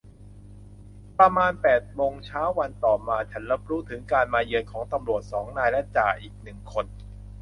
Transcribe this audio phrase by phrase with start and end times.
[1.19, 6.85] ประมาณแปดโมงเช้าวันต่อมา ฉันรับรู้ถึงการมาเยือนของตำรวจสองนายและจ่าอีกหนึ่งคน